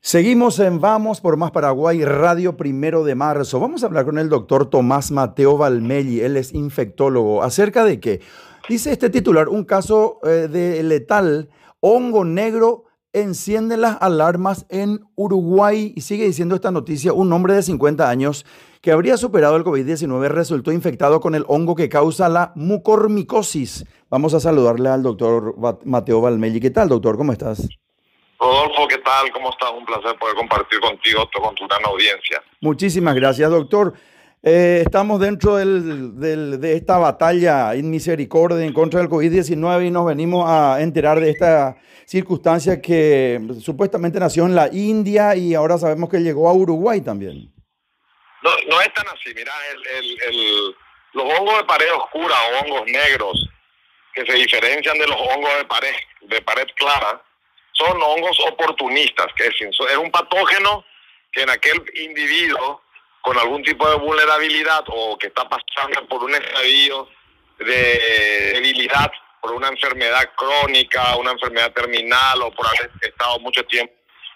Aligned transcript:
Seguimos 0.00 0.58
en 0.60 0.80
Vamos 0.80 1.20
por 1.20 1.36
Más 1.36 1.50
Paraguay, 1.50 2.02
Radio 2.02 2.56
Primero 2.56 3.04
de 3.04 3.14
Marzo. 3.14 3.60
Vamos 3.60 3.82
a 3.82 3.86
hablar 3.86 4.06
con 4.06 4.16
el 4.16 4.30
doctor 4.30 4.70
Tomás 4.70 5.10
Mateo 5.10 5.58
Valmelli, 5.58 6.20
él 6.20 6.38
es 6.38 6.54
infectólogo. 6.54 7.42
¿Acerca 7.42 7.84
de 7.84 8.00
qué? 8.00 8.20
Dice 8.70 8.90
este 8.90 9.10
titular, 9.10 9.50
un 9.50 9.64
caso 9.64 10.18
eh, 10.22 10.48
de 10.48 10.82
letal, 10.82 11.50
hongo 11.80 12.24
negro 12.24 12.84
enciende 13.12 13.76
las 13.76 13.98
alarmas 14.00 14.64
en 14.70 15.00
Uruguay. 15.14 15.92
Y 15.94 16.00
sigue 16.00 16.24
diciendo 16.24 16.54
esta 16.54 16.70
noticia, 16.70 17.12
un 17.12 17.30
hombre 17.32 17.52
de 17.52 17.62
50 17.62 18.08
años 18.08 18.46
que 18.80 18.92
habría 18.92 19.18
superado 19.18 19.56
el 19.56 19.64
COVID-19 19.64 20.28
resultó 20.28 20.72
infectado 20.72 21.20
con 21.20 21.34
el 21.34 21.44
hongo 21.48 21.74
que 21.74 21.90
causa 21.90 22.30
la 22.30 22.52
mucormicosis. 22.54 23.84
Vamos 24.08 24.32
a 24.32 24.40
saludarle 24.40 24.88
al 24.88 25.02
doctor 25.02 25.56
Mateo 25.84 26.22
Valmelli. 26.22 26.60
¿Qué 26.60 26.70
tal, 26.70 26.88
doctor? 26.88 27.18
¿Cómo 27.18 27.32
estás? 27.32 27.68
Rodolfo, 28.38 28.86
¿qué 28.86 28.98
tal? 28.98 29.30
¿Cómo 29.32 29.50
estás? 29.50 29.70
Un 29.72 29.84
placer 29.84 30.16
poder 30.16 30.36
compartir 30.36 30.78
contigo, 30.80 31.28
con 31.32 31.54
tu 31.56 31.66
gran 31.66 31.84
audiencia. 31.84 32.42
Muchísimas 32.60 33.14
gracias, 33.14 33.50
doctor. 33.50 33.94
Eh, 34.40 34.82
estamos 34.86 35.18
dentro 35.18 35.56
de 35.56 36.72
esta 36.76 36.98
batalla 36.98 37.74
en 37.74 37.90
misericordia 37.90 38.64
en 38.64 38.72
contra 38.72 39.00
del 39.00 39.08
COVID-19 39.08 39.88
y 39.88 39.90
nos 39.90 40.06
venimos 40.06 40.48
a 40.48 40.80
enterar 40.80 41.18
de 41.18 41.30
esta 41.30 41.76
circunstancia 42.06 42.80
que 42.80 43.40
supuestamente 43.60 44.20
nació 44.20 44.46
en 44.46 44.54
la 44.54 44.68
India 44.72 45.34
y 45.34 45.54
ahora 45.54 45.76
sabemos 45.76 46.08
que 46.08 46.18
llegó 46.18 46.48
a 46.48 46.52
Uruguay 46.52 47.00
también. 47.00 47.52
No, 48.42 48.50
no 48.68 48.80
es 48.80 48.94
tan 48.94 49.08
así. 49.08 49.34
Mira, 49.34 49.52
los 51.14 51.24
hongos 51.24 51.58
de 51.58 51.64
pared 51.64 51.92
oscura 51.92 52.36
o 52.36 52.64
hongos 52.64 52.86
negros 52.86 53.48
que 54.14 54.24
se 54.24 54.32
diferencian 54.34 54.96
de 54.96 55.06
los 55.08 55.16
hongos 55.16 55.50
de 55.58 55.64
pared, 55.64 55.94
de 56.22 56.40
pared 56.42 56.66
clara 56.76 57.20
son 57.78 58.02
hongos 58.02 58.38
oportunistas, 58.46 59.28
que 59.36 59.46
es, 59.46 59.98
un 59.98 60.10
patógeno 60.10 60.84
que 61.30 61.42
en 61.42 61.50
aquel 61.50 61.82
individuo 61.94 62.82
con 63.20 63.38
algún 63.38 63.62
tipo 63.62 63.88
de 63.88 63.96
vulnerabilidad 63.96 64.84
o 64.88 65.16
que 65.18 65.28
está 65.28 65.48
pasando 65.48 66.06
por 66.08 66.24
un 66.24 66.34
estadio 66.34 67.08
de 67.58 68.52
debilidad, 68.54 69.10
por 69.40 69.52
una 69.52 69.68
enfermedad 69.68 70.30
crónica, 70.36 71.16
una 71.16 71.32
enfermedad 71.32 71.72
terminal 71.72 72.42
o 72.42 72.50
por 72.50 72.66
haber 72.66 72.90
estado 73.02 73.38
mucho 73.40 73.64
tiempo 73.66 73.92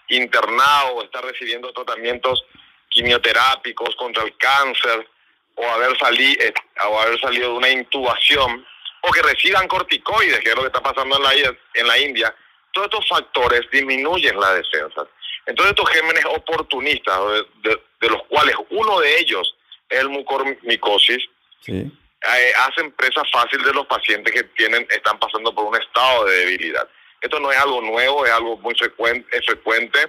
internado 0.09 0.95
o 0.95 1.03
estar 1.03 1.23
recibiendo 1.23 1.71
tratamientos 1.73 2.45
quimioterápicos 2.89 3.95
contra 3.95 4.23
el 4.23 4.37
cáncer 4.37 5.07
o 5.55 5.65
haber, 5.65 5.97
salido 5.97 6.43
eh, 6.43 6.53
o 6.89 6.99
haber 6.99 7.19
salido 7.19 7.51
de 7.51 7.57
una 7.57 7.69
intubación 7.69 8.65
o 9.01 9.11
que 9.11 9.21
reciban 9.21 9.67
corticoides, 9.67 10.39
que 10.39 10.49
es 10.49 10.55
lo 10.55 10.61
que 10.61 10.67
está 10.67 10.81
pasando 10.81 11.17
en 11.17 11.23
la, 11.23 11.33
en 11.33 11.87
la 11.87 11.97
India, 11.97 12.33
todos 12.73 12.87
estos 12.87 13.07
factores 13.07 13.61
disminuyen 13.71 14.37
la 14.39 14.53
defensa. 14.55 15.07
Entonces 15.45 15.71
estos 15.71 15.89
gérmenes 15.89 16.25
oportunistas, 16.25 17.19
de, 17.61 18.09
los 18.09 18.23
cuales 18.23 18.55
uno 18.69 18.99
de 18.99 19.19
ellos 19.19 19.55
es 19.89 19.99
el 19.99 20.09
mucormicosis, 20.09 21.29
eh, 21.67 22.53
hacen 22.57 22.91
presa 22.93 23.21
fácil 23.31 23.63
de 23.63 23.73
los 23.73 23.85
pacientes 23.85 24.33
que 24.33 24.43
tienen 24.43 24.85
están 24.89 25.19
pasando 25.19 25.53
por 25.53 25.65
un 25.65 25.75
estado 25.75 26.25
de 26.25 26.37
debilidad. 26.37 26.87
Esto 27.21 27.39
no 27.39 27.51
es 27.51 27.57
algo 27.57 27.81
nuevo, 27.81 28.25
es 28.25 28.31
algo 28.31 28.57
muy 28.57 28.75
frecuente, 28.75 29.37
es 29.37 29.45
frecuente. 29.45 29.99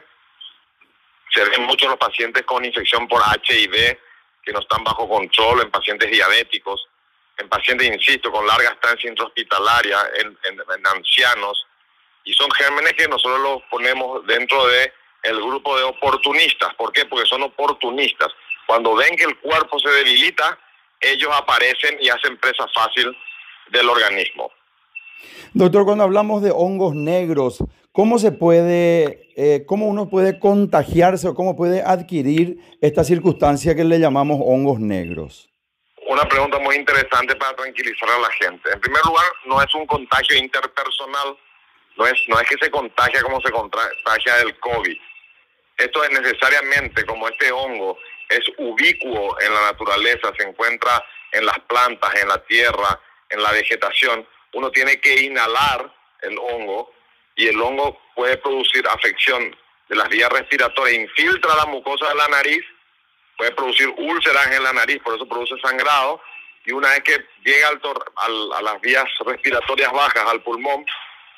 Se 1.30 1.44
ven 1.44 1.62
muchos 1.62 1.88
los 1.88 1.98
pacientes 1.98 2.42
con 2.44 2.64
infección 2.64 3.06
por 3.06 3.20
HIV 3.22 3.98
que 4.42 4.52
no 4.52 4.60
están 4.60 4.84
bajo 4.84 5.08
control, 5.08 5.62
en 5.62 5.70
pacientes 5.70 6.10
diabéticos, 6.10 6.86
en 7.38 7.48
pacientes, 7.48 7.88
insisto, 7.88 8.30
con 8.30 8.46
larga 8.46 8.70
estancia 8.70 9.08
intrahospitalaria, 9.08 9.98
en, 10.18 10.36
en 10.48 10.86
ancianos, 10.86 11.66
y 12.25 12.33
son 12.33 12.50
gérmenes 12.50 12.94
que 12.94 13.08
nosotros 13.08 13.41
los 13.41 13.62
ponemos 13.70 14.27
dentro 14.27 14.67
de 14.67 14.92
el 15.22 15.36
grupo 15.36 15.77
de 15.77 15.84
oportunistas. 15.84 16.75
¿Por 16.75 16.92
qué? 16.92 17.05
Porque 17.06 17.27
son 17.27 17.42
oportunistas. 17.42 18.28
Cuando 18.66 18.94
ven 18.94 19.16
que 19.16 19.25
el 19.25 19.39
cuerpo 19.39 19.78
se 19.78 19.91
debilita, 19.91 20.58
ellos 21.00 21.31
aparecen 21.34 21.98
y 22.00 22.08
hacen 22.08 22.36
presa 22.39 22.66
fácil 22.75 23.16
del 23.71 23.88
organismo. 23.88 24.50
Doctor, 25.53 25.84
cuando 25.84 26.04
hablamos 26.04 26.43
de 26.43 26.50
hongos 26.50 26.94
negros, 26.94 27.62
¿cómo 27.93 28.19
se 28.19 28.32
puede, 28.32 29.31
eh, 29.37 29.65
cómo 29.66 29.87
uno 29.87 30.09
puede 30.09 30.38
contagiarse 30.38 31.28
o 31.28 31.34
cómo 31.34 31.56
puede 31.56 31.82
adquirir 31.82 32.59
esta 32.81 33.04
circunstancia 33.04 33.75
que 33.75 33.84
le 33.84 33.98
llamamos 33.98 34.38
hongos 34.43 34.81
negros? 34.81 35.48
Una 36.06 36.28
pregunta 36.28 36.59
muy 36.59 36.77
interesante 36.77 37.34
para 37.37 37.56
tranquilizar 37.56 38.10
a 38.10 38.19
la 38.19 38.31
gente. 38.32 38.71
En 38.72 38.81
primer 38.81 39.03
lugar, 39.04 39.25
no 39.47 39.62
es 39.62 39.75
un 39.75 39.87
contagio 39.87 40.37
interpersonal, 40.37 41.37
no 41.97 42.06
es, 42.06 42.15
no 42.28 42.41
es 42.41 42.49
que 42.49 42.56
se 42.60 42.71
contagia 42.71 43.22
como 43.22 43.41
se 43.41 43.50
contagia 43.50 44.37
del 44.37 44.59
COVID. 44.59 44.99
Esto 45.77 46.05
es 46.05 46.10
necesariamente, 46.10 47.05
como 47.05 47.28
este 47.28 47.50
hongo 47.53 47.99
es 48.28 48.44
ubicuo 48.59 49.41
en 49.41 49.53
la 49.53 49.62
naturaleza, 49.62 50.33
se 50.37 50.44
encuentra 50.44 51.04
en 51.33 51.44
las 51.44 51.59
plantas, 51.60 52.15
en 52.15 52.28
la 52.28 52.38
tierra, 52.44 53.00
en 53.28 53.43
la 53.43 53.53
vegetación, 53.53 54.27
uno 54.53 54.71
tiene 54.71 55.00
que 55.00 55.22
inhalar 55.22 55.93
el 56.22 56.38
hongo 56.38 56.93
y 57.37 57.49
el 57.49 57.60
hongo 57.60 58.00
puede 58.15 58.37
producir 58.38 58.87
afección 58.88 59.54
de 59.88 59.97
las 59.97 60.09
vías 60.09 60.31
respiratorias, 60.31 61.00
infiltra 61.00 61.56
la 61.56 61.66
mucosa 61.66 62.09
de 62.09 62.15
la 62.15 62.28
nariz, 62.28 62.65
puede 63.37 63.53
producir 63.53 63.88
úlceras 63.97 64.47
en 64.53 64.62
la 64.62 64.72
nariz, 64.72 65.03
por 65.03 65.16
eso 65.16 65.28
produce 65.28 65.59
sangrado, 65.60 66.22
y 66.65 66.72
una 66.72 66.88
vez 66.91 67.03
que 67.03 67.27
llega 67.44 67.69
al 67.69 67.81
a 68.54 68.62
las 68.62 68.81
vías 68.81 69.04
respiratorias 69.27 69.93
bajas, 69.93 70.25
al 70.27 70.43
pulmón, 70.43 70.87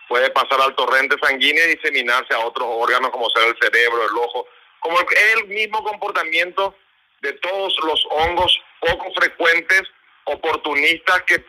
puede 0.09 0.31
pasar 0.31 0.61
al 0.61 0.75
torrente 0.75 1.17
sanguíneo 1.23 1.65
y 1.65 1.77
diseminarse 1.77 2.35
a 2.35 2.41
otros 2.41 2.67
órganos 2.71 3.11
como 3.11 3.29
ser 3.31 3.49
el 3.49 3.57
cerebro, 3.61 4.03
el 4.03 4.17
ojo, 4.17 4.47
como 4.81 4.99
el 5.01 5.49
mismo 5.49 5.83
comportamiento 5.83 6.75
de 7.23 7.33
todos 7.35 7.77
los 7.85 8.07
hongos 8.11 8.61
poco 8.81 9.13
frecuentes, 9.15 9.83
oportunistas 10.25 11.23
que 11.23 11.45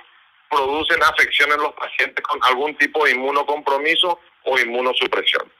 producen 0.49 1.03
afección 1.03 1.51
en 1.51 1.61
los 1.61 1.73
pacientes 1.73 2.23
con 2.23 2.39
algún 2.43 2.75
tipo 2.77 3.05
de 3.05 3.11
inmunocompromiso 3.11 4.19
o 4.43 4.57
inmunosupresión. 4.57 5.51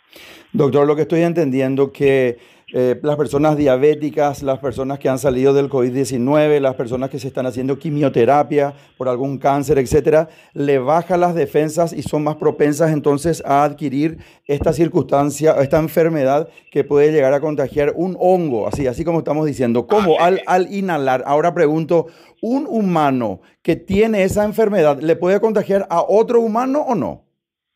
Doctor, 0.52 0.88
lo 0.88 0.96
que 0.96 1.02
estoy 1.04 1.24
entendiendo 1.24 1.92
que 1.92 2.38
eh, 2.74 3.00
las 3.02 3.16
personas 3.16 3.56
diabéticas, 3.56 4.44
las 4.44 4.60
personas 4.60 5.00
que 5.00 5.08
han 5.08 5.20
salido 5.20 5.54
del 5.54 5.70
COVID-19, 5.70 6.60
las 6.60 6.76
personas 6.76 7.10
que 7.10 7.18
se 7.18 7.30
están 7.30 7.46
haciendo 7.46 7.80
quimioterapia 7.80 8.74
por 8.98 9.08
algún 9.08 9.38
cáncer, 9.38 9.78
etcétera, 9.78 10.28
le 10.52 10.78
baja 10.78 11.16
las 11.16 11.34
defensas 11.34 11.94
y 11.94 12.04
son 12.04 12.26
más 12.26 12.36
propensas 12.36 12.92
entonces 12.92 13.42
a 13.46 13.64
adquirir 13.64 14.18
esta 14.48 14.74
circunstancia, 14.74 15.56
esta 15.62 15.80
enfermedad 15.80 16.50
que 16.70 16.84
puede 16.84 17.14
llegar 17.14 17.34
a 17.34 17.40
contagiar 17.40 17.94
un 17.96 18.18
hongo, 18.20 18.68
así, 18.68 18.86
así 18.86 19.06
como 19.06 19.20
estamos 19.20 19.46
diciendo. 19.46 19.88
¿Cómo? 19.88 20.20
Al, 20.20 20.42
al 20.46 20.70
inhalar. 20.70 21.24
Ahora 21.26 21.54
pregunto, 21.54 22.08
¿un 22.42 22.68
humano 22.68 23.40
que 23.62 23.78
tiene 23.78 24.24
esa 24.24 24.44
enfermedad 24.44 25.00
le 25.00 25.16
puede 25.16 25.40
contagiar 25.40 25.88
a 25.90 26.02
otro 26.02 26.42
humano 26.42 26.82
o 26.82 26.96
no? 26.96 27.24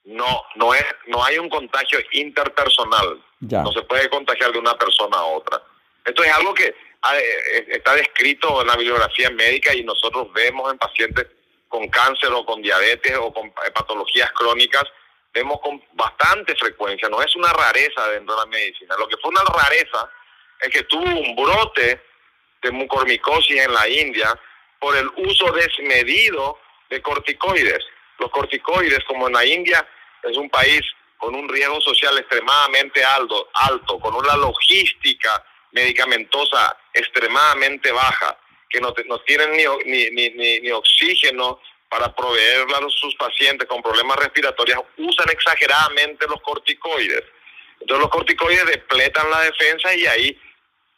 No, 0.03 0.41
no 0.57 0.73
es, 0.73 0.83
no 1.07 1.23
hay 1.23 1.37
un 1.37 1.47
contagio 1.47 1.97
interpersonal. 2.11 3.21
No 3.41 3.71
se 3.71 3.81
puede 3.81 4.09
contagiar 4.09 4.51
de 4.51 4.59
una 4.59 4.77
persona 4.77 5.17
a 5.17 5.23
otra. 5.25 5.61
Esto 6.05 6.23
es 6.23 6.31
algo 6.31 6.53
que 6.53 6.65
eh, 6.65 6.75
eh, 7.03 7.65
está 7.69 7.95
descrito 7.95 8.61
en 8.61 8.67
la 8.67 8.75
bibliografía 8.75 9.29
médica 9.31 9.73
y 9.73 9.83
nosotros 9.83 10.31
vemos 10.33 10.71
en 10.71 10.77
pacientes 10.77 11.27
con 11.67 11.87
cáncer 11.87 12.31
o 12.33 12.45
con 12.45 12.61
diabetes 12.61 13.17
o 13.17 13.33
con 13.33 13.51
patologías 13.51 14.31
crónicas, 14.33 14.83
vemos 15.33 15.59
con 15.61 15.81
bastante 15.93 16.55
frecuencia. 16.55 17.09
No 17.09 17.21
es 17.21 17.35
una 17.35 17.51
rareza 17.53 18.07
dentro 18.09 18.35
de 18.35 18.41
la 18.41 18.45
medicina. 18.47 18.95
Lo 18.99 19.07
que 19.07 19.17
fue 19.17 19.31
una 19.31 19.43
rareza 19.43 20.09
es 20.59 20.69
que 20.69 20.83
tuvo 20.83 21.03
un 21.03 21.35
brote 21.35 22.01
de 22.61 22.71
mucormicosis 22.71 23.65
en 23.65 23.73
la 23.73 23.87
India 23.87 24.37
por 24.79 24.95
el 24.95 25.07
uso 25.15 25.51
desmedido 25.51 26.59
de 26.89 27.01
corticoides. 27.01 27.83
Los 28.19 28.29
corticoides, 28.29 29.03
como 29.05 29.27
en 29.27 29.33
la 29.33 29.45
India, 29.45 29.87
es 30.23 30.37
un 30.37 30.49
país 30.49 30.81
con 31.21 31.35
un 31.35 31.47
riesgo 31.47 31.79
social 31.79 32.17
extremadamente 32.17 33.03
alto, 33.03 33.51
alto 33.53 33.99
con 33.99 34.15
una 34.15 34.35
logística 34.35 35.45
medicamentosa 35.71 36.75
extremadamente 36.91 37.91
baja, 37.91 38.39
que 38.67 38.81
no, 38.81 38.91
no 39.05 39.19
tienen 39.19 39.51
ni, 39.51 39.63
ni, 39.85 40.29
ni, 40.31 40.59
ni, 40.61 40.71
oxígeno 40.71 41.59
para 41.87 42.11
proveerle 42.15 42.73
a 42.73 42.89
sus 42.89 43.13
pacientes 43.15 43.67
con 43.67 43.83
problemas 43.83 44.17
respiratorios, 44.17 44.79
usan 44.97 45.29
exageradamente 45.29 46.25
los 46.27 46.41
corticoides. 46.41 47.23
Entonces 47.79 48.01
los 48.01 48.09
corticoides 48.09 48.65
depletan 48.65 49.29
la 49.29 49.41
defensa 49.41 49.93
y 49.93 50.07
ahí, 50.07 50.41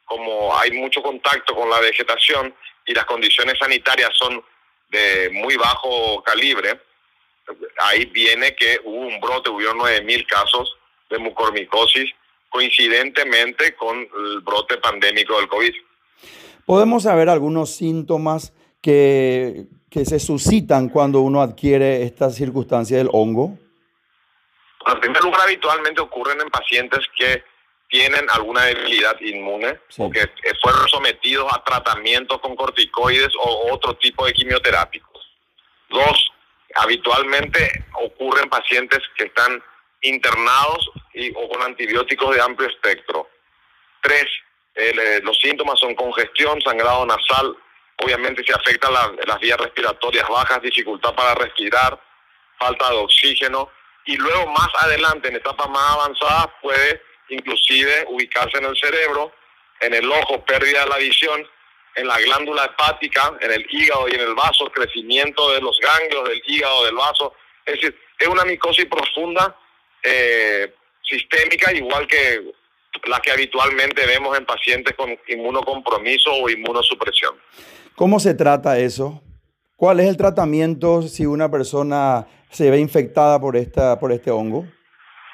como 0.05 0.57
hay 0.57 0.71
mucho 0.71 1.03
contacto 1.03 1.53
con 1.53 1.69
la 1.69 1.81
vegetación 1.81 2.55
y 2.85 2.93
las 2.93 3.03
condiciones 3.05 3.57
sanitarias 3.59 4.11
son 4.17 4.41
de 4.87 5.31
muy 5.33 5.57
bajo 5.57 6.23
calibre, 6.23 6.79
ahí 7.81 8.05
viene 8.05 8.55
que 8.55 8.79
hubo 8.83 9.07
un 9.07 9.19
brote, 9.19 9.49
hubo 9.49 9.59
9.000 9.59 10.27
casos 10.27 10.77
de 11.09 11.19
mucormicosis 11.19 12.11
coincidentemente 12.49 13.75
con 13.75 13.97
el 13.97 14.41
brote 14.41 14.77
pandémico 14.77 15.37
del 15.37 15.47
COVID. 15.47 15.73
¿Podemos 16.65 17.03
saber 17.03 17.29
algunos 17.29 17.75
síntomas 17.75 18.53
que, 18.81 19.65
que 19.89 20.05
se 20.05 20.19
suscitan 20.19 20.89
cuando 20.89 21.21
uno 21.21 21.41
adquiere 21.41 22.03
esta 22.03 22.29
circunstancia 22.29 22.97
del 22.97 23.09
hongo? 23.11 23.57
En 24.85 24.99
primer 24.99 25.23
lugar, 25.23 25.41
habitualmente 25.41 26.01
ocurren 26.01 26.39
en 26.41 26.49
pacientes 26.49 26.99
que 27.17 27.43
tienen 27.89 28.25
alguna 28.31 28.63
debilidad 28.63 29.19
inmune 29.21 29.79
o 29.97 30.09
que 30.09 30.27
fueron 30.61 30.87
sometidos 30.89 31.51
a 31.53 31.63
tratamientos 31.63 32.39
con 32.39 32.55
corticoides 32.55 33.29
o 33.39 33.71
otro 33.71 33.95
tipo 33.97 34.25
de 34.25 34.33
quimioterápicos. 34.33 35.23
Dos, 35.89 36.32
habitualmente 36.75 37.85
ocurren 37.93 38.49
pacientes 38.49 38.99
que 39.15 39.25
están 39.25 39.63
internados 40.01 40.89
y, 41.13 41.31
o 41.35 41.47
con 41.49 41.61
antibióticos 41.61 42.35
de 42.35 42.41
amplio 42.41 42.69
espectro. 42.69 43.29
Tres, 44.01 44.25
eh, 44.75 45.21
los 45.23 45.37
síntomas 45.39 45.79
son 45.79 45.95
congestión, 45.95 46.61
sangrado 46.61 47.05
nasal, 47.05 47.55
obviamente 47.97 48.43
se 48.43 48.53
afectan 48.53 48.93
las 48.93 49.39
vías 49.39 49.57
respiratorias 49.57 50.27
bajas, 50.27 50.61
dificultad 50.61 51.13
para 51.13 51.35
respirar, 51.35 51.99
falta 52.57 52.89
de 52.89 52.97
oxígeno 52.97 53.69
y 54.05 54.17
luego 54.17 54.47
más 54.47 54.69
adelante, 54.79 55.29
en 55.29 55.35
etapas 55.35 55.69
más 55.69 55.91
avanzadas, 55.93 56.47
puede 56.61 57.01
inclusive 57.29 58.05
ubicarse 58.09 58.57
en 58.57 58.65
el 58.65 58.77
cerebro, 58.77 59.33
en 59.79 59.93
el 59.93 60.11
ojo, 60.11 60.43
pérdida 60.43 60.83
de 60.83 60.89
la 60.89 60.97
visión, 60.97 61.47
en 61.95 62.07
la 62.07 62.19
glándula 62.19 62.65
hepática, 62.65 63.33
en 63.39 63.51
el 63.51 63.65
hígado 63.69 64.07
y 64.07 64.15
en 64.15 64.21
el 64.21 64.33
vaso, 64.33 64.71
crecimiento 64.71 65.51
de 65.51 65.61
los 65.61 65.77
ganglios 65.79 66.29
del 66.29 66.41
hígado, 66.45 66.85
del 66.85 66.95
vaso. 66.95 67.33
Es 67.65 67.75
decir, 67.75 67.97
es 68.19 68.27
una 68.27 68.45
micosis 68.45 68.85
profunda, 68.85 69.55
eh, 70.01 70.73
sistémica, 71.03 71.71
igual 71.73 72.07
que 72.07 72.41
la 73.05 73.19
que 73.19 73.31
habitualmente 73.31 74.05
vemos 74.05 74.37
en 74.37 74.45
pacientes 74.45 74.93
con 74.95 75.17
inmunocompromiso 75.27 76.31
o 76.31 76.49
inmunosupresión. 76.49 77.35
¿Cómo 77.95 78.19
se 78.19 78.33
trata 78.33 78.79
eso? 78.79 79.21
¿Cuál 79.75 79.99
es 79.99 80.07
el 80.07 80.17
tratamiento 80.17 81.01
si 81.01 81.25
una 81.25 81.49
persona 81.49 82.27
se 82.49 82.69
ve 82.69 82.79
infectada 82.79 83.39
por, 83.39 83.57
esta, 83.57 83.99
por 83.99 84.11
este 84.11 84.31
hongo? 84.31 84.65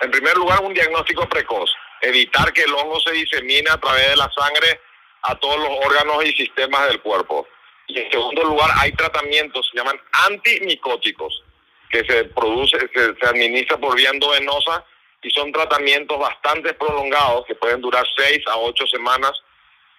En 0.02 0.12
primer 0.12 0.36
lugar, 0.38 0.62
un 0.64 0.74
diagnóstico 0.74 1.28
precoz. 1.28 1.70
Evitar 2.02 2.54
que 2.54 2.64
el 2.64 2.74
hongo 2.74 3.00
se 3.02 3.12
disemine 3.12 3.70
a 3.70 3.78
través 3.78 4.10
de 4.10 4.16
la 4.16 4.32
sangre 4.32 4.80
a 5.24 5.36
todos 5.36 5.58
los 5.58 5.86
órganos 5.86 6.26
y 6.26 6.32
sistemas 6.34 6.88
del 6.88 7.02
cuerpo. 7.02 7.48
Y 7.88 8.00
en 8.00 8.12
segundo 8.12 8.44
lugar, 8.44 8.70
hay 8.78 8.92
tratamientos, 8.92 9.68
se 9.72 9.78
llaman 9.78 10.00
antimicóticos, 10.28 11.44
que 11.90 12.06
se 12.06 12.26
produce, 12.26 12.78
se, 12.94 13.16
se 13.16 13.26
administra 13.26 13.78
por 13.78 13.96
vía 13.96 14.12
endovenosa 14.12 14.86
y 15.24 15.30
son 15.32 15.52
tratamientos 15.52 16.18
bastante 16.20 16.74
prolongados 16.74 17.46
que 17.48 17.56
pueden 17.56 17.82
durar 17.82 18.06
seis 18.16 18.40
a 18.48 18.58
ocho 18.58 18.86
semanas, 18.88 19.32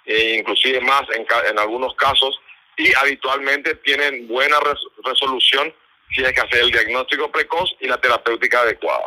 e 0.06 0.36
inclusive 0.38 0.80
más 0.80 1.02
en, 1.14 1.26
en 1.50 1.58
algunos 1.58 1.94
casos, 1.94 2.38
y 2.76 2.94
habitualmente 2.96 3.74
tienen 3.76 4.26
buena 4.28 4.56
resolución 5.04 5.74
si 6.14 6.24
hay 6.24 6.32
que 6.32 6.40
hacer 6.40 6.60
el 6.62 6.70
diagnóstico 6.70 7.30
precoz 7.30 7.70
y 7.80 7.86
la 7.86 8.00
terapéutica 8.00 8.62
adecuada. 8.62 9.04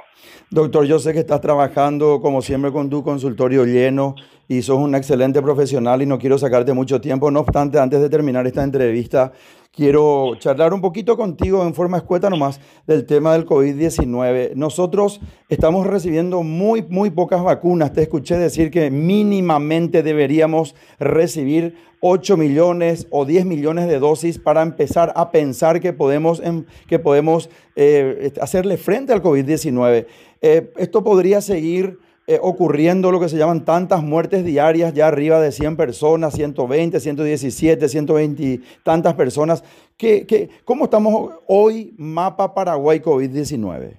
Doctor, 0.50 0.86
yo 0.86 1.00
sé 1.00 1.14
que 1.14 1.20
estás 1.20 1.42
trabajando 1.42 2.22
como 2.22 2.42
siempre 2.42 2.72
con 2.72 2.90
tu 2.90 3.04
consultorio 3.04 3.66
lleno 3.66 4.16
y 4.48 4.62
sos 4.62 4.78
un 4.78 4.96
excelente 4.96 5.42
profesional 5.42 6.02
y 6.02 6.06
no 6.06 6.20
quiero 6.20 6.38
sacarte 6.38 6.74
mucho 6.74 7.00
tiempo. 7.00 7.32
No 7.32 7.42
obstante, 7.42 7.80
antes 7.80 8.02
de 8.02 8.10
terminar 8.10 8.46
esta 8.46 8.64
entrevista, 8.64 9.32
quiero 9.72 10.36
charlar 10.38 10.74
un 10.74 10.82
poquito 10.82 11.18
contigo 11.18 11.64
en 11.64 11.74
forma 11.74 11.98
escueta 11.98 12.30
nomás 12.30 12.60
del 12.86 13.06
tema 13.06 13.34
del 13.34 13.46
COVID-19. 13.46 14.54
Nosotros 14.56 15.20
estamos 15.50 15.88
recibiendo 15.88 16.44
muy, 16.44 16.84
muy 16.84 17.10
pocas 17.10 17.44
vacunas. 17.44 17.94
Te 17.94 18.04
escuché 18.04 18.38
decir 18.38 18.70
que 18.70 18.92
mínimamente 18.92 20.04
deberíamos 20.04 20.76
recibir 21.00 21.76
8 22.02 22.36
millones 22.36 23.08
o 23.12 23.26
10 23.26 23.46
millones 23.46 23.88
de 23.88 23.98
dosis 23.98 24.38
para 24.38 24.62
empezar 24.62 25.14
a 25.16 25.32
pensar 25.32 25.80
que 25.80 25.94
podemos, 25.94 26.42
em, 26.44 26.66
que 26.88 27.00
podemos 27.00 27.50
eh, 27.76 28.32
hacerle 28.42 28.78
frente 28.78 29.14
al 29.14 29.24
COVID-19. 29.24 30.06
Eh, 30.42 30.72
esto 30.78 31.04
podría 31.04 31.40
seguir 31.40 31.98
eh, 32.26 32.40
ocurriendo 32.42 33.12
lo 33.12 33.20
que 33.20 33.28
se 33.28 33.38
llaman 33.38 33.66
tantas 33.66 34.02
muertes 34.02 34.46
diarias, 34.46 34.94
ya 34.94 35.08
arriba 35.08 35.42
de 35.42 35.52
100 35.52 35.76
personas, 35.76 36.34
120, 36.34 37.00
117, 37.00 37.90
120, 37.90 38.60
tantas 38.84 39.14
personas. 39.16 39.64
¿Qué, 39.98 40.26
qué, 40.26 40.50
cómo 40.64 40.86
estamos 40.86 41.34
hoy, 41.48 41.94
mapa 41.98 42.54
Paraguay 42.54 43.00
COVID-19? 43.00 43.98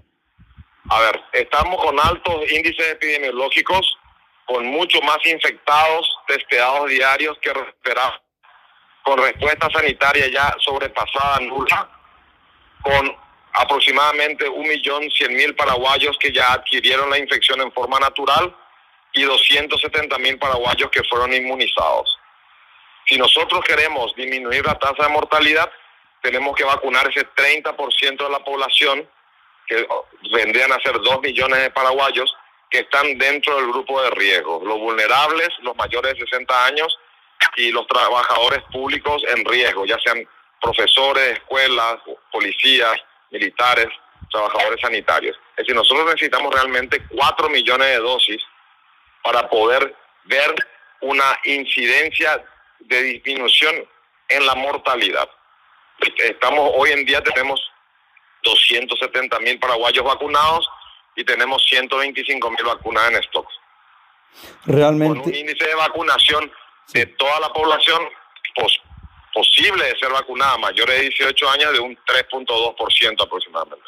A 0.91 1.01
ver, 1.01 1.21
estamos 1.33 1.83
con 1.83 1.99
altos 2.01 2.51
índices 2.51 2.93
epidemiológicos, 2.93 3.95
con 4.47 4.67
mucho 4.67 5.01
más 5.03 5.19
infectados, 5.27 6.11
testeados 6.27 6.89
diarios 6.89 7.37
que 7.43 7.51
esperar, 7.51 8.23
con 9.03 9.19
respuesta 9.19 9.69
sanitaria 9.71 10.29
ya 10.31 10.55
sobrepasada 10.61 11.41
nula, 11.41 11.91
con 12.83 13.24
aproximadamente 13.55 14.49
1.100.000 14.49 15.57
paraguayos 15.57 16.19
que 16.19 16.33
ya 16.33 16.53
adquirieron 16.53 17.09
la 17.09 17.19
infección 17.19 17.61
en 17.61 17.73
forma 17.73 18.01
natural 18.01 18.55
y 19.13 19.23
270.000 19.25 20.39
paraguayos 20.39 20.91
que 20.91 21.05
fueron 21.05 21.33
inmunizados. 21.33 22.19
Si 23.07 23.17
nosotros 23.17 23.65
queremos 23.65 24.15
disminuir 24.17 24.67
la 24.67 24.79
tasa 24.79 25.05
de 25.05 25.09
mortalidad, 25.09 25.71
tenemos 26.21 26.57
que 26.57 26.65
vacunar 26.65 27.09
ese 27.09 27.29
30% 27.29 28.25
de 28.25 28.31
la 28.31 28.43
población, 28.43 29.09
que 29.67 29.87
vendrían 30.33 30.73
a 30.73 30.81
ser 30.81 31.01
2 31.01 31.21
millones 31.21 31.61
de 31.61 31.71
paraguayos, 31.71 32.35
que 32.71 32.81
están 32.81 33.17
dentro 33.19 33.57
del 33.57 33.67
grupo 33.69 34.03
de 34.03 34.11
riesgo. 34.11 34.63
Los 34.65 34.79
vulnerables, 34.79 35.51
los 35.63 35.77
mayores 35.77 36.15
de 36.15 36.21
60 36.21 36.67
años 36.67 36.99
y 37.57 37.71
los 37.71 37.87
trabajadores 37.87 38.63
públicos 38.73 39.23
en 39.29 39.45
riesgo, 39.45 39.87
ya 39.87 39.99
sean 40.01 40.27
profesores, 40.61 41.35
escuelas, 41.35 41.99
policías, 42.33 43.01
militares, 43.35 43.89
trabajadores 44.31 44.81
sanitarios. 44.81 45.37
Es 45.51 45.57
decir, 45.59 45.75
nosotros 45.75 46.07
necesitamos 46.07 46.55
realmente 46.55 47.05
4 47.09 47.49
millones 47.51 47.89
de 47.89 47.99
dosis 47.99 48.43
para 49.23 49.49
poder 49.49 49.95
ver 50.25 50.55
una 51.01 51.39
incidencia 51.45 52.43
de 52.79 53.03
disminución 53.03 53.75
en 54.29 54.47
la 54.47 54.55
mortalidad. 54.55 55.29
Estamos 56.19 56.71
hoy 56.75 56.91
en 56.91 57.05
día 57.05 57.23
tenemos 57.23 57.61
270 58.43 59.39
mil 59.41 59.59
paraguayos 59.59 60.05
vacunados 60.05 60.69
y 61.17 61.25
tenemos 61.25 61.65
125 61.69 62.51
mil 62.51 62.65
vacunas 62.65 63.11
en 63.11 63.17
stock. 63.17 63.49
Realmente. 64.67 65.21
Con 65.21 65.29
un 65.29 65.35
índice 65.35 65.67
de 65.67 65.75
vacunación 65.75 66.53
de 66.93 67.07
toda 67.07 67.41
la 67.41 67.53
población 67.53 68.03
pues, 68.55 68.81
posible 69.35 69.85
de 69.85 69.99
ser 69.99 70.11
vacunada 70.13 70.57
mayores 70.59 70.97
de 70.97 71.03
18 71.03 71.51
años 71.51 71.73
de 71.73 71.81
un 71.81 71.97
3.2% 71.97 73.23
aproximadamente. 73.23 73.85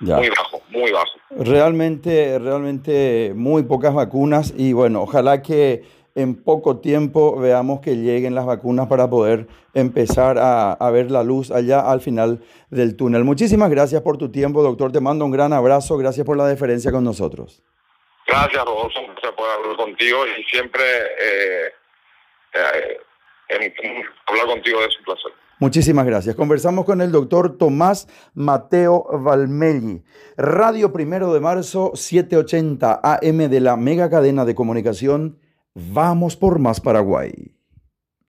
Muy 0.00 0.30
bajo, 0.30 0.62
muy 0.70 0.90
bajo. 0.92 1.18
Realmente, 1.30 2.38
realmente 2.38 3.32
muy 3.34 3.64
pocas 3.64 3.92
vacunas 3.92 4.54
y 4.56 4.72
bueno, 4.72 5.02
ojalá 5.02 5.42
que 5.42 5.84
en 6.14 6.42
poco 6.42 6.78
tiempo 6.78 7.38
veamos 7.38 7.80
que 7.80 7.96
lleguen 7.96 8.34
las 8.34 8.46
vacunas 8.46 8.86
para 8.86 9.10
poder 9.10 9.46
empezar 9.74 10.38
a, 10.38 10.72
a, 10.72 10.90
ver 10.90 11.10
la 11.10 11.22
luz 11.22 11.50
allá 11.50 11.80
al 11.80 12.00
final 12.00 12.40
del 12.70 12.96
túnel. 12.96 13.24
Muchísimas 13.24 13.70
gracias 13.70 14.00
por 14.00 14.16
tu 14.16 14.30
tiempo, 14.30 14.62
doctor. 14.62 14.90
Te 14.90 15.00
mando 15.00 15.24
un 15.24 15.30
gran 15.30 15.52
abrazo. 15.52 15.98
Gracias 15.98 16.26
por 16.26 16.36
la 16.36 16.46
deferencia 16.46 16.90
con 16.90 17.04
nosotros. 17.04 17.62
Gracias, 18.26 18.64
Rodolfo. 18.64 19.00
Poder 19.36 19.52
hablar 19.58 19.76
contigo 19.76 20.24
y 20.26 20.42
siempre 20.44 20.82
eh, 20.82 21.72
eh, 22.54 23.00
hablar 24.26 24.46
contigo 24.46 24.80
es 24.80 24.98
un 24.98 25.04
placer. 25.04 25.32
Muchísimas 25.60 26.06
gracias. 26.06 26.36
Conversamos 26.36 26.86
con 26.86 27.02
el 27.02 27.12
doctor 27.12 27.58
Tomás 27.58 28.08
Mateo 28.32 29.04
Valmelli. 29.12 30.02
Radio 30.38 30.90
Primero 30.90 31.34
de 31.34 31.40
Marzo, 31.40 31.92
780 31.94 33.00
AM 33.02 33.50
de 33.50 33.60
la 33.60 33.76
mega 33.76 34.08
cadena 34.08 34.46
de 34.46 34.54
comunicación. 34.54 35.38
Vamos 35.74 36.36
por 36.36 36.58
más 36.58 36.80
Paraguay. 36.80 37.59